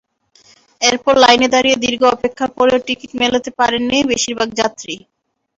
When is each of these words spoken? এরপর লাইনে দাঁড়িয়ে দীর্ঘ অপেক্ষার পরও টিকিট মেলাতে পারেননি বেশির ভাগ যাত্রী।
এরপর 0.81 1.13
লাইনে 1.17 1.47
দাঁড়িয়ে 1.53 1.81
দীর্ঘ 1.83 2.01
অপেক্ষার 2.15 2.49
পরও 2.57 2.77
টিকিট 2.87 3.11
মেলাতে 3.21 3.49
পারেননি 3.59 3.97
বেশির 4.11 4.33
ভাগ 4.39 4.49
যাত্রী। 4.59 4.95